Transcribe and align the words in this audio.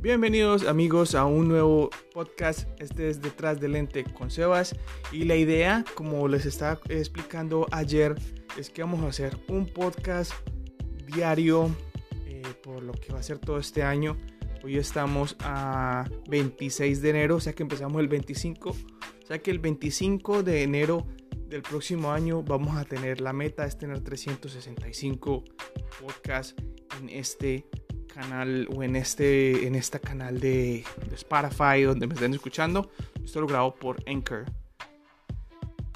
Bienvenidos 0.00 0.64
amigos 0.64 1.16
a 1.16 1.26
un 1.26 1.48
nuevo 1.48 1.90
podcast. 2.14 2.68
Este 2.80 3.10
es 3.10 3.20
Detrás 3.20 3.58
del 3.58 3.72
Lente 3.72 4.04
con 4.04 4.30
Sebas. 4.30 4.76
Y 5.10 5.24
la 5.24 5.34
idea, 5.34 5.84
como 5.96 6.28
les 6.28 6.46
estaba 6.46 6.78
explicando 6.88 7.66
ayer, 7.72 8.14
es 8.56 8.70
que 8.70 8.82
vamos 8.82 9.02
a 9.02 9.08
hacer 9.08 9.36
un 9.48 9.66
podcast 9.66 10.32
diario 11.04 11.74
eh, 12.26 12.42
por 12.62 12.84
lo 12.84 12.92
que 12.92 13.12
va 13.12 13.18
a 13.18 13.24
ser 13.24 13.40
todo 13.40 13.58
este 13.58 13.82
año. 13.82 14.16
Hoy 14.62 14.78
estamos 14.78 15.34
a 15.40 16.08
26 16.28 17.02
de 17.02 17.10
enero, 17.10 17.36
o 17.36 17.40
sea 17.40 17.52
que 17.52 17.64
empezamos 17.64 18.00
el 18.00 18.06
25. 18.06 18.70
O 18.70 19.26
sea 19.26 19.40
que 19.40 19.50
el 19.50 19.58
25 19.58 20.44
de 20.44 20.62
enero 20.62 21.08
del 21.48 21.62
próximo 21.62 22.12
año 22.12 22.44
vamos 22.44 22.76
a 22.76 22.84
tener 22.84 23.20
la 23.20 23.32
meta 23.32 23.66
es 23.66 23.76
tener 23.76 24.00
365 24.00 25.42
podcasts 26.00 26.54
en 27.00 27.08
este 27.08 27.66
canal 28.18 28.68
o 28.74 28.82
en 28.82 28.96
este 28.96 29.68
en 29.68 29.76
esta 29.76 30.00
canal 30.00 30.40
de, 30.40 30.84
Spotify 31.12 31.82
donde 31.82 32.08
me 32.08 32.14
estén 32.14 32.34
escuchando. 32.34 32.90
Esto 33.24 33.40
lo 33.40 33.46
grabo 33.46 33.74
por 33.74 34.02
Anchor. 34.08 34.44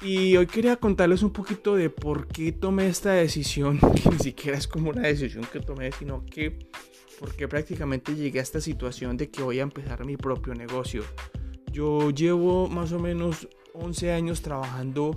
Y 0.01 0.35
hoy 0.37 0.47
quería 0.47 0.77
contarles 0.77 1.23
un 1.23 1.31
poquito 1.31 1.75
de 1.75 1.89
por 1.89 2.27
qué 2.27 2.51
tomé 2.51 2.87
esta 2.87 3.11
decisión, 3.11 3.79
que 3.95 4.09
ni 4.09 4.19
siquiera 4.19 4.57
es 4.57 4.67
como 4.67 4.89
una 4.91 5.01
decisión 5.01 5.45
que 5.51 5.59
tomé, 5.59 5.91
sino 5.91 6.25
que 6.25 6.59
porque 7.19 7.47
prácticamente 7.47 8.15
llegué 8.15 8.39
a 8.39 8.41
esta 8.41 8.61
situación 8.61 9.17
de 9.17 9.29
que 9.29 9.43
voy 9.43 9.59
a 9.59 9.63
empezar 9.63 10.05
mi 10.05 10.15
propio 10.15 10.53
negocio. 10.53 11.03
Yo 11.71 12.09
llevo 12.11 12.69
más 12.69 12.91
o 12.93 12.99
menos 12.99 13.47
11 13.73 14.11
años 14.11 14.41
trabajando 14.41 15.13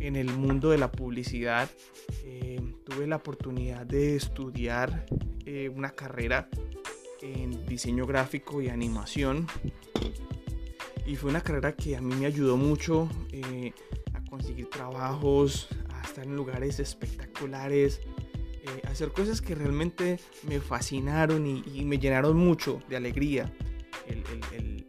en 0.00 0.16
el 0.16 0.28
mundo 0.28 0.70
de 0.70 0.78
la 0.78 0.90
publicidad. 0.90 1.68
Eh, 2.24 2.60
tuve 2.84 3.06
la 3.06 3.16
oportunidad 3.16 3.86
de 3.86 4.16
estudiar 4.16 5.06
eh, 5.56 5.70
una 5.70 5.90
carrera 5.90 6.50
en 7.22 7.64
diseño 7.64 8.04
gráfico 8.04 8.60
y 8.60 8.68
animación. 8.68 9.46
Y 11.06 11.16
fue 11.16 11.30
una 11.30 11.40
carrera 11.40 11.72
que 11.72 11.96
a 11.96 12.02
mí 12.02 12.14
me 12.14 12.26
ayudó 12.26 12.58
mucho 12.58 13.08
eh, 13.32 13.72
a 14.12 14.22
conseguir 14.28 14.68
trabajos, 14.68 15.68
a 15.88 16.02
estar 16.02 16.24
en 16.24 16.36
lugares 16.36 16.78
espectaculares, 16.78 18.02
a 18.86 18.90
hacer 18.90 19.12
cosas 19.12 19.40
que 19.40 19.54
realmente 19.54 20.20
me 20.46 20.60
fascinaron 20.60 21.46
y, 21.46 21.84
me 21.86 21.98
llenaron 21.98 22.36
mucho 22.36 22.82
de 22.90 22.96
alegría. 22.98 23.50
El, 24.06 24.84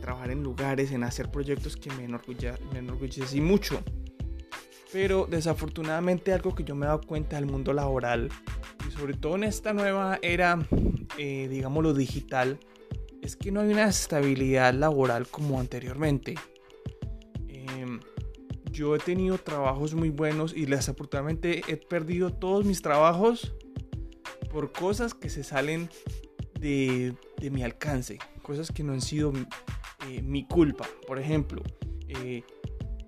trabajar 0.00 0.30
en 0.30 0.42
lugares, 0.42 0.92
en 0.92 1.02
hacer 1.02 1.30
proyectos 1.30 1.76
que 1.76 1.90
me, 1.90 2.04
enorgulle, 2.04 2.52
me 2.72 2.78
enorgullecí 2.78 3.40
mucho. 3.40 3.82
Pero 4.92 5.26
desafortunadamente 5.26 6.32
algo 6.32 6.54
que 6.54 6.64
yo 6.64 6.76
me 6.76 6.86
he 6.86 6.88
dado 6.88 7.00
cuenta 7.02 7.36
del 7.36 7.46
mundo 7.46 7.72
laboral 7.72 8.30
sobre 8.98 9.14
todo 9.14 9.36
en 9.36 9.44
esta 9.44 9.72
nueva 9.72 10.18
era, 10.22 10.58
eh, 11.18 11.46
digamos 11.48 11.84
lo 11.84 11.94
digital, 11.94 12.58
es 13.22 13.36
que 13.36 13.52
no 13.52 13.60
hay 13.60 13.68
una 13.68 13.86
estabilidad 13.86 14.74
laboral 14.74 15.28
como 15.28 15.60
anteriormente. 15.60 16.34
Em, 17.46 18.00
yo 18.72 18.96
he 18.96 18.98
tenido 18.98 19.38
trabajos 19.38 19.94
muy 19.94 20.10
buenos 20.10 20.54
y 20.56 20.66
desafortunadamente 20.66 21.62
he 21.68 21.76
perdido 21.76 22.32
todos 22.32 22.64
mis 22.64 22.82
trabajos 22.82 23.54
por 24.50 24.72
cosas 24.72 25.14
que 25.14 25.30
se 25.30 25.44
salen 25.44 25.88
de, 26.58 27.14
de 27.40 27.50
mi 27.50 27.62
alcance, 27.62 28.18
cosas 28.42 28.72
que 28.72 28.82
no 28.82 28.92
han 28.92 29.00
sido 29.00 29.32
eh, 30.08 30.22
mi 30.22 30.44
culpa. 30.44 30.86
Por 31.06 31.20
ejemplo, 31.20 31.62
eh, 32.08 32.42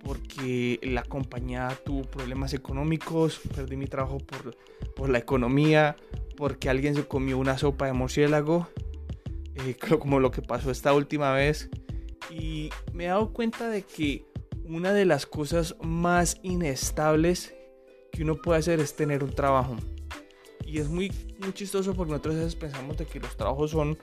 porque 0.04 0.78
la 0.82 1.02
compañía 1.02 1.76
tuvo 1.84 2.02
problemas 2.02 2.54
económicos, 2.54 3.40
perdí 3.54 3.76
mi 3.76 3.86
trabajo 3.86 4.18
por, 4.18 4.56
por 4.94 5.08
la 5.10 5.18
economía, 5.18 5.96
porque 6.36 6.70
alguien 6.70 6.94
se 6.94 7.06
comió 7.06 7.38
una 7.38 7.58
sopa 7.58 7.86
de 7.86 7.92
murciélago, 7.92 8.68
eh, 9.56 9.76
como 9.98 10.20
lo 10.20 10.30
que 10.30 10.42
pasó 10.42 10.70
esta 10.70 10.92
última 10.92 11.32
vez. 11.32 11.68
Y 12.30 12.70
me 12.92 13.04
he 13.04 13.08
dado 13.08 13.32
cuenta 13.32 13.68
de 13.68 13.82
que 13.82 14.24
una 14.64 14.92
de 14.92 15.04
las 15.04 15.26
cosas 15.26 15.74
más 15.82 16.38
inestables 16.42 17.54
que 18.12 18.22
uno 18.22 18.36
puede 18.36 18.60
hacer 18.60 18.80
es 18.80 18.94
tener 18.94 19.24
un 19.24 19.32
trabajo. 19.32 19.76
Y 20.64 20.78
es 20.78 20.88
muy, 20.88 21.12
muy 21.40 21.52
chistoso 21.52 21.94
porque 21.94 22.12
nosotros 22.12 22.36
a 22.36 22.38
veces 22.38 22.54
pensamos 22.54 22.96
de 22.96 23.04
que 23.04 23.18
los 23.18 23.36
trabajos 23.36 23.72
son 23.72 23.98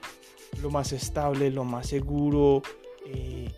lo 0.62 0.70
más 0.70 0.92
estable, 0.92 1.50
lo 1.50 1.64
más 1.64 1.86
seguro, 1.86 2.62
eh, 3.06 3.50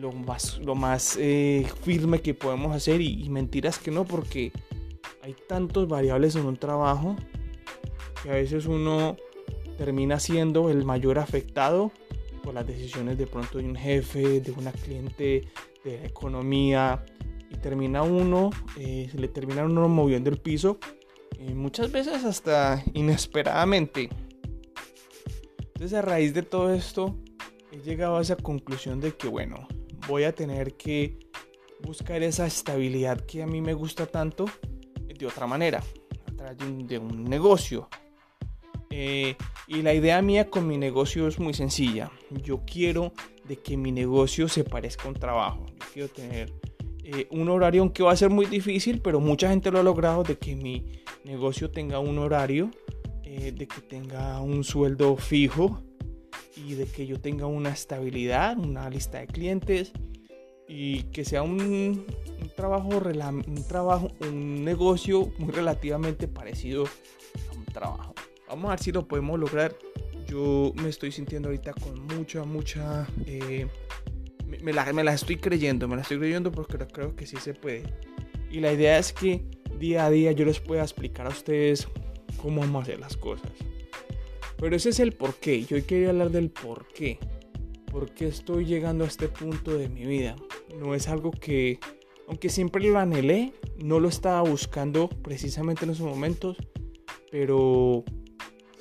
lo 0.00 0.12
más, 0.12 0.58
lo 0.58 0.74
eh, 1.18 1.66
firme 1.82 2.20
que 2.20 2.34
podemos 2.34 2.74
hacer 2.74 3.00
y, 3.00 3.28
mentiras 3.28 3.78
que 3.78 3.90
no, 3.90 4.04
porque 4.04 4.52
hay 5.22 5.34
tantos 5.46 5.88
variables 5.88 6.36
en 6.36 6.46
un 6.46 6.56
trabajo 6.56 7.16
que 8.22 8.30
a 8.30 8.34
veces 8.34 8.66
uno 8.66 9.16
termina 9.76 10.18
siendo 10.18 10.70
el 10.70 10.84
mayor 10.84 11.18
afectado 11.18 11.92
por 12.42 12.54
las 12.54 12.66
decisiones 12.66 13.18
de 13.18 13.26
pronto 13.26 13.58
de 13.58 13.64
un 13.64 13.76
jefe, 13.76 14.40
de 14.40 14.50
una 14.52 14.72
cliente, 14.72 15.48
de 15.84 15.98
la 15.98 16.06
economía, 16.06 17.04
y 17.50 17.56
termina 17.56 18.02
uno, 18.02 18.50
eh, 18.78 19.08
se 19.10 19.18
le 19.18 19.28
termina 19.28 19.64
uno 19.64 19.88
moviendo 19.88 20.30
el 20.30 20.38
piso, 20.38 20.78
y 21.38 21.52
muchas 21.54 21.92
veces 21.92 22.24
hasta 22.24 22.82
inesperadamente. 22.94 24.08
Entonces 25.58 25.92
a 25.98 26.02
raíz 26.02 26.32
de 26.34 26.42
todo 26.42 26.72
esto, 26.72 27.16
he 27.72 27.78
llegado 27.78 28.16
a 28.16 28.22
esa 28.22 28.36
conclusión 28.36 29.00
de 29.00 29.14
que, 29.14 29.28
bueno, 29.28 29.66
voy 30.06 30.24
a 30.24 30.34
tener 30.34 30.74
que 30.74 31.18
buscar 31.82 32.22
esa 32.22 32.46
estabilidad 32.46 33.20
que 33.20 33.42
a 33.42 33.46
mí 33.46 33.60
me 33.60 33.74
gusta 33.74 34.06
tanto 34.06 34.46
de 35.20 35.26
otra 35.26 35.46
manera, 35.46 35.82
a 36.26 36.36
través 36.36 36.56
de 36.88 36.98
un, 36.98 37.24
negocio. 37.24 37.88
Eh, 38.90 39.36
y 39.68 39.82
la 39.82 39.94
idea 39.94 40.20
mía 40.22 40.48
con 40.50 40.66
mi 40.66 40.78
negocio 40.78 41.28
es 41.28 41.38
muy 41.38 41.54
sencilla. 41.54 42.10
Yo 42.30 42.62
quiero 42.64 43.12
de 43.46 43.56
que 43.56 43.76
mi 43.76 43.92
negocio 43.92 44.48
se 44.48 44.64
parezca 44.64 45.04
a 45.04 45.08
un 45.08 45.14
trabajo. 45.14 45.66
Yo 45.68 45.86
quiero 45.92 46.08
tener 46.08 46.52
eh, 47.04 47.28
un 47.30 47.48
horario, 47.48 47.82
aunque 47.82 48.02
va 48.02 48.12
a 48.12 48.16
ser 48.16 48.30
muy 48.30 48.46
difícil, 48.46 49.00
pero 49.00 49.20
mucha 49.20 49.50
gente 49.50 49.70
lo 49.70 49.78
ha 49.78 49.82
logrado, 49.82 50.22
de 50.22 50.38
que 50.38 50.56
mi 50.56 51.02
negocio 51.24 51.70
tenga 51.70 51.98
un 51.98 52.18
horario, 52.18 52.70
eh, 53.22 53.52
de 53.52 53.68
que 53.68 53.80
tenga 53.82 54.40
un 54.40 54.64
sueldo 54.64 55.16
fijo, 55.16 55.82
y 56.66 56.74
de 56.74 56.86
que 56.86 57.06
yo 57.06 57.20
tenga 57.20 57.46
una 57.46 57.70
estabilidad, 57.70 58.58
una 58.58 58.88
lista 58.90 59.20
de 59.20 59.26
clientes 59.26 59.92
y 60.68 61.04
que 61.04 61.24
sea 61.24 61.42
un, 61.42 62.06
trabajo, 62.54 62.88
un 62.88 63.64
trabajo, 63.66 64.08
un 64.20 64.64
negocio 64.64 65.32
muy 65.38 65.50
relativamente 65.50 66.28
parecido 66.28 66.84
a 66.84 67.56
un 67.56 67.64
trabajo. 67.64 68.14
Vamos 68.48 68.66
a 68.66 68.70
ver 68.70 68.78
si 68.80 68.92
lo 68.92 69.06
podemos 69.06 69.38
lograr. 69.38 69.74
Yo 70.26 70.72
me 70.76 70.88
estoy 70.88 71.10
sintiendo 71.10 71.48
ahorita 71.48 71.72
con 71.72 72.06
mucha, 72.06 72.44
mucha... 72.44 73.06
Eh, 73.26 73.66
me, 74.62 74.72
la, 74.72 74.92
me 74.92 75.02
la 75.02 75.14
estoy 75.14 75.36
creyendo, 75.36 75.88
me 75.88 75.96
la 75.96 76.02
estoy 76.02 76.18
creyendo 76.18 76.52
porque 76.52 76.78
creo 76.78 77.16
que 77.16 77.26
sí 77.26 77.36
se 77.36 77.54
puede. 77.54 77.82
Y 78.50 78.60
la 78.60 78.72
idea 78.72 78.98
es 78.98 79.12
que 79.12 79.44
día 79.78 80.06
a 80.06 80.10
día 80.10 80.32
yo 80.32 80.44
les 80.44 80.60
pueda 80.60 80.82
explicar 80.82 81.26
a 81.26 81.30
ustedes 81.30 81.88
cómo 82.40 82.60
vamos 82.60 82.80
a 82.80 82.82
hacer 82.82 83.00
las 83.00 83.16
cosas. 83.16 83.50
Pero 84.60 84.76
ese 84.76 84.90
es 84.90 85.00
el 85.00 85.12
por 85.12 85.34
qué. 85.36 85.64
Yo 85.64 85.76
hoy 85.76 85.82
quería 85.82 86.10
hablar 86.10 86.30
del 86.30 86.50
por 86.50 86.86
qué. 86.88 87.18
¿Por 87.90 88.12
qué 88.12 88.28
estoy 88.28 88.66
llegando 88.66 89.04
a 89.04 89.06
este 89.06 89.26
punto 89.28 89.76
de 89.76 89.88
mi 89.88 90.04
vida? 90.04 90.36
No 90.78 90.94
es 90.94 91.08
algo 91.08 91.30
que, 91.30 91.80
aunque 92.28 92.50
siempre 92.50 92.84
lo 92.84 92.98
anhelé, 92.98 93.54
no 93.78 93.98
lo 94.00 94.08
estaba 94.08 94.42
buscando 94.42 95.08
precisamente 95.08 95.86
en 95.86 95.92
esos 95.92 96.06
momentos, 96.06 96.58
pero 97.30 98.04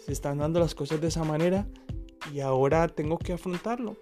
se 0.06 0.12
están 0.12 0.40
dando 0.40 0.60
las 0.60 0.76
cosas 0.76 1.00
de 1.00 1.08
esa 1.08 1.24
manera 1.24 1.66
y 2.34 2.42
ahora 2.42 2.90
tengo 2.90 3.18
que 3.18 3.34
afrontarlo. 3.34 3.96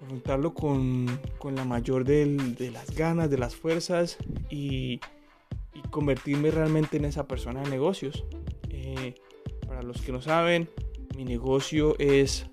Afrontarlo 0.00 0.54
con, 0.54 1.06
con 1.38 1.56
la 1.56 1.64
mayor 1.64 2.04
de 2.04 2.70
las 2.72 2.94
ganas, 2.94 3.28
de 3.28 3.38
las 3.38 3.56
fuerzas 3.56 4.18
y, 4.48 5.00
y, 5.74 5.82
convertirme 5.90 6.52
realmente 6.52 6.96
en 6.96 7.06
esa 7.06 7.26
persona 7.26 7.60
de 7.62 7.70
negocios. 7.70 8.24
Eh, 8.70 9.14
para 9.80 9.88
los 9.94 10.02
que 10.02 10.12
no 10.12 10.20
saben, 10.20 10.68
mi 11.16 11.24
negocio 11.24 11.98
es 11.98 12.44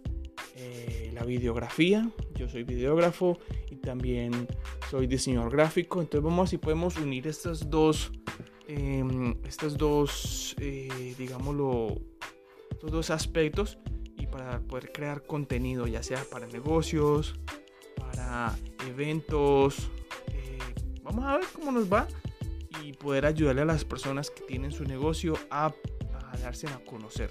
eh, 0.55 1.11
la 1.13 1.25
videografía. 1.25 2.09
Yo 2.35 2.47
soy 2.47 2.63
videógrafo 2.63 3.37
y 3.69 3.75
también 3.75 4.47
soy 4.89 5.07
diseñador 5.07 5.51
gráfico. 5.51 5.99
Entonces 5.99 6.23
vamos 6.23 6.47
a 6.47 6.51
si 6.51 6.57
podemos 6.57 6.95
unir 6.95 7.27
estas 7.27 7.69
dos, 7.69 8.13
em, 8.69 9.35
estas 9.45 9.77
dos, 9.77 10.55
eh, 10.61 11.15
digámoslo, 11.17 11.99
estos 12.71 12.91
dos 12.91 13.09
aspectos 13.09 13.77
y 14.17 14.25
para 14.27 14.61
poder 14.61 14.93
crear 14.93 15.23
contenido, 15.23 15.85
ya 15.85 16.03
sea 16.03 16.23
para 16.31 16.47
negocios, 16.47 17.37
para 17.97 18.57
eventos. 18.87 19.89
Eh, 20.31 20.59
vamos 21.03 21.25
a 21.25 21.39
ver 21.39 21.45
cómo 21.51 21.73
nos 21.73 21.91
va 21.91 22.07
y 22.81 22.93
poder 22.93 23.25
ayudarle 23.25 23.63
a 23.63 23.65
las 23.65 23.83
personas 23.83 24.31
que 24.31 24.43
tienen 24.43 24.71
su 24.71 24.85
negocio 24.85 25.33
a 25.51 25.73
darse 26.37 26.67
a 26.67 26.79
conocer. 26.85 27.29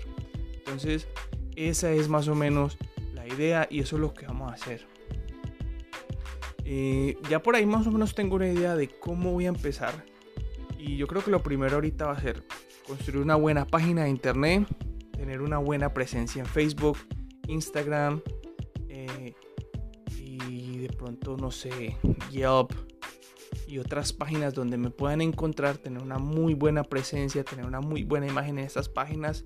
Entonces, 0.55 1.09
esa 1.57 1.91
es 1.93 2.09
más 2.09 2.29
o 2.29 2.35
menos 2.35 2.77
la 3.15 3.27
idea 3.27 3.67
y 3.71 3.81
eso 3.81 3.97
es 3.97 4.03
lo 4.03 4.15
que 4.15 4.27
vamos 4.27 4.51
a 4.51 4.55
hacer. 4.55 4.87
Eh, 6.65 7.17
ya 7.31 7.43
por 7.43 7.55
ahí 7.55 7.65
más 7.65 7.87
o 7.87 7.93
menos 7.93 8.15
tengo 8.15 8.37
una 8.37 8.49
idea 8.49 8.75
de 8.75 8.89
cómo 8.89 9.33
voy 9.33 9.47
a 9.47 9.49
empezar. 9.49 10.05
Y 10.79 10.97
yo 10.97 11.07
creo 11.07 11.23
que 11.25 11.31
lo 11.31 11.43
primero 11.43 11.77
ahorita 11.77 12.07
va 12.07 12.13
a 12.13 12.21
ser 12.21 12.43
construir 12.87 13.21
una 13.21 13.37
buena 13.37 13.67
página 13.67 14.05
de 14.05 14.11
internet, 14.11 14.67
tener 15.13 15.41
una 15.43 15.59
buena 15.59 15.93
presencia 15.93 16.41
en 16.41 16.47
Facebook, 16.47 16.99
Instagram 17.49 18.21
eh, 18.89 19.35
y 20.17 20.79
de 20.79 20.89
pronto, 20.89 21.37
no 21.37 21.51
sé, 21.51 21.97
Yelp 22.31 22.86
y 23.67 23.79
otras 23.79 24.13
páginas 24.13 24.55
donde 24.55 24.79
me 24.79 24.91
puedan 24.91 25.21
encontrar, 25.21 25.79
tener 25.79 26.03
una 26.03 26.19
muy 26.19 26.55
buena 26.55 26.85
presencia, 26.85 27.45
tener 27.45 27.67
una 27.67 27.81
muy 27.81 28.05
buena 28.05 28.27
imagen 28.27 28.59
en 28.59 28.65
estas 28.65 28.89
páginas 28.89 29.45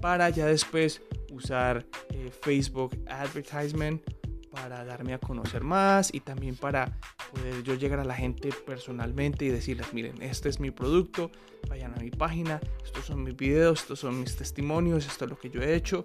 para 0.00 0.30
ya 0.30 0.46
después 0.46 1.02
usar 1.32 1.86
eh, 2.10 2.30
Facebook 2.42 2.96
Advertisement 3.08 4.02
para 4.50 4.84
darme 4.84 5.12
a 5.12 5.18
conocer 5.18 5.62
más 5.62 6.12
y 6.14 6.20
también 6.20 6.56
para 6.56 6.98
poder 7.30 7.62
yo 7.62 7.74
llegar 7.74 8.00
a 8.00 8.04
la 8.04 8.14
gente 8.14 8.50
personalmente 8.64 9.44
y 9.44 9.48
decirles, 9.48 9.92
miren, 9.92 10.22
este 10.22 10.48
es 10.48 10.60
mi 10.60 10.70
producto, 10.70 11.30
vayan 11.68 11.92
a 11.94 12.00
mi 12.00 12.10
página, 12.10 12.60
estos 12.82 13.04
son 13.04 13.22
mis 13.22 13.36
videos, 13.36 13.82
estos 13.82 14.00
son 14.00 14.18
mis 14.18 14.36
testimonios, 14.36 15.06
esto 15.06 15.26
es 15.26 15.30
lo 15.30 15.38
que 15.38 15.50
yo 15.50 15.60
he 15.60 15.74
hecho, 15.74 16.04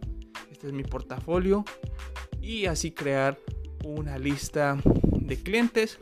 este 0.52 0.68
es 0.68 0.74
mi 0.74 0.84
portafolio 0.84 1.64
y 2.42 2.66
así 2.66 2.92
crear 2.92 3.40
una 3.86 4.18
lista 4.18 4.78
de 5.14 5.38
clientes 5.38 6.00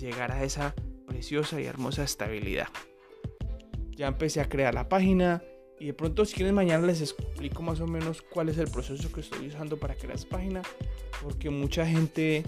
llegar 0.00 0.32
a 0.32 0.44
esa 0.44 0.74
preciosa 1.06 1.60
y 1.60 1.66
hermosa 1.66 2.02
estabilidad. 2.04 2.68
Ya 3.90 4.06
empecé 4.06 4.40
a 4.40 4.48
crear 4.48 4.74
la 4.74 4.88
página, 4.88 5.42
y 5.80 5.86
de 5.86 5.94
pronto 5.94 6.26
si 6.26 6.34
quieren 6.34 6.54
mañana 6.54 6.86
les 6.86 7.00
explico 7.00 7.62
más 7.62 7.80
o 7.80 7.86
menos 7.86 8.20
cuál 8.20 8.50
es 8.50 8.58
el 8.58 8.70
proceso 8.70 9.10
que 9.10 9.20
estoy 9.20 9.48
usando 9.48 9.78
para 9.78 9.94
crear 9.94 10.14
esta 10.14 10.28
página. 10.28 10.60
Porque 11.22 11.48
mucha 11.48 11.86
gente 11.86 12.44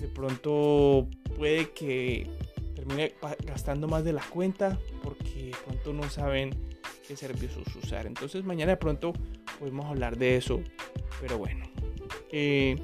de 0.00 0.08
pronto 0.08 1.08
puede 1.36 1.70
que 1.70 2.28
termine 2.74 3.14
gastando 3.46 3.86
más 3.86 4.02
de 4.04 4.12
la 4.12 4.22
cuenta 4.22 4.80
porque 5.02 5.44
de 5.44 5.56
pronto 5.64 5.92
no 5.92 6.10
saben 6.10 6.50
qué 7.06 7.16
servicios 7.16 7.64
usar. 7.76 8.06
Entonces 8.06 8.44
mañana 8.44 8.72
de 8.72 8.78
pronto 8.78 9.12
podemos 9.60 9.86
hablar 9.86 10.18
de 10.18 10.36
eso. 10.36 10.60
Pero 11.20 11.38
bueno, 11.38 11.64
eh, 12.32 12.76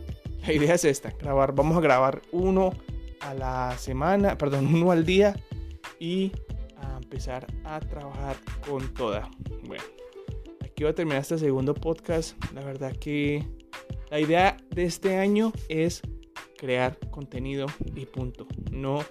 la 0.47 0.53
idea 0.53 0.75
es 0.75 0.85
esta, 0.85 1.11
grabar, 1.11 1.57
vamos 1.57 1.77
a 1.77 1.81
grabar 1.81 2.23
uno 2.31 2.71
a 3.21 3.35
la 3.35 3.77
semana, 3.79 4.39
perdón, 4.39 4.67
uno 4.75 4.91
al 4.91 5.05
día 5.05 5.35
y 5.99 6.33
empezar 7.09 7.47
a 7.65 7.81
trabajar 7.81 8.37
con 8.67 8.93
toda. 8.93 9.31
Bueno, 9.67 9.83
aquí 10.63 10.83
voy 10.85 10.91
a 10.91 10.95
terminar 10.95 11.23
este 11.23 11.39
segundo 11.39 11.73
podcast. 11.73 12.37
La 12.53 12.63
verdad 12.63 12.95
que 12.95 13.47
la 14.11 14.21
idea 14.21 14.59
de 14.71 14.85
este 14.85 15.17
año 15.17 15.53
es 15.71 16.03
crear 16.59 16.99
contenido 17.11 17.67
y 17.95 18.05
punto. 18.05 18.47
No 18.71 19.03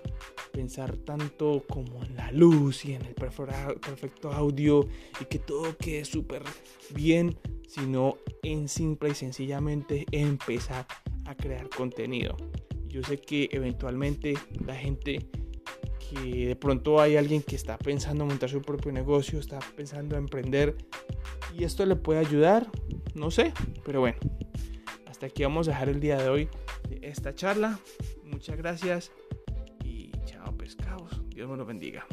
pensar 0.51 0.95
tanto 0.97 1.63
como 1.67 2.03
en 2.03 2.15
la 2.15 2.31
luz 2.31 2.85
y 2.85 2.93
en 2.93 3.03
el 3.03 3.15
perfecto 3.15 4.31
audio 4.31 4.87
y 5.19 5.25
que 5.25 5.39
todo 5.39 5.75
quede 5.77 6.05
súper 6.05 6.43
bien, 6.91 7.35
sino 7.67 8.17
en 8.43 8.69
simple 8.69 9.09
y 9.09 9.15
sencillamente 9.15 10.05
empezar 10.11 10.85
a 11.25 11.35
crear 11.35 11.67
contenido. 11.69 12.37
Yo 12.87 13.03
sé 13.03 13.17
que 13.17 13.49
eventualmente 13.51 14.35
la 14.65 14.75
gente 14.75 15.27
que 16.09 16.47
de 16.47 16.55
pronto 16.55 17.01
hay 17.01 17.17
alguien 17.17 17.41
que 17.41 17.55
está 17.55 17.77
pensando 17.77 18.23
en 18.23 18.29
montar 18.29 18.49
su 18.49 18.61
propio 18.61 18.91
negocio, 18.91 19.39
está 19.39 19.59
pensando 19.75 20.15
en 20.15 20.23
emprender 20.23 20.75
y 21.53 21.63
esto 21.63 21.85
le 21.85 21.95
puede 21.95 22.19
ayudar, 22.19 22.67
no 23.13 23.31
sé, 23.31 23.53
pero 23.85 23.99
bueno, 23.99 24.17
hasta 25.07 25.25
aquí 25.25 25.43
vamos 25.43 25.67
a 25.67 25.71
dejar 25.71 25.89
el 25.89 25.99
día 25.99 26.17
de 26.17 26.29
hoy 26.29 26.49
de 26.89 27.07
esta 27.07 27.35
charla. 27.35 27.79
Muchas 28.23 28.57
gracias 28.57 29.11
y 29.83 30.11
chao 30.25 30.55
pescados, 30.55 31.21
Dios 31.29 31.49
me 31.49 31.57
lo 31.57 31.65
bendiga. 31.65 32.05